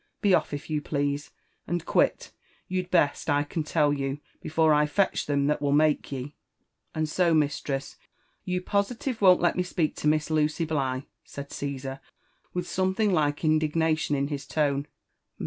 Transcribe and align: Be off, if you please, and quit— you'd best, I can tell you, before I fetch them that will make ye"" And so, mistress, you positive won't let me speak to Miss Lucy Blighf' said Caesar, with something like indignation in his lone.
Be 0.19 0.33
off, 0.33 0.51
if 0.51 0.67
you 0.67 0.81
please, 0.81 1.29
and 1.67 1.85
quit— 1.85 2.31
you'd 2.67 2.89
best, 2.89 3.29
I 3.29 3.43
can 3.43 3.61
tell 3.63 3.93
you, 3.93 4.19
before 4.41 4.73
I 4.73 4.87
fetch 4.87 5.27
them 5.27 5.45
that 5.45 5.61
will 5.61 5.71
make 5.71 6.11
ye"" 6.11 6.33
And 6.95 7.07
so, 7.07 7.35
mistress, 7.35 7.97
you 8.43 8.61
positive 8.63 9.21
won't 9.21 9.41
let 9.41 9.55
me 9.55 9.61
speak 9.61 9.95
to 9.97 10.07
Miss 10.07 10.31
Lucy 10.31 10.65
Blighf' 10.65 11.03
said 11.23 11.51
Caesar, 11.51 11.99
with 12.51 12.67
something 12.67 13.13
like 13.13 13.43
indignation 13.45 14.15
in 14.15 14.29
his 14.29 14.47
lone. 14.57 14.87